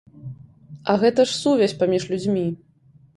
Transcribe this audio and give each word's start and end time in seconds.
А 0.93 0.95
гэта 1.03 1.25
ж 1.31 1.35
сувязь 1.41 1.75
паміж 1.83 2.07
людзьмі. 2.15 2.47